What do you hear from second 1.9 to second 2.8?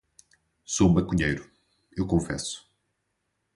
eu confesso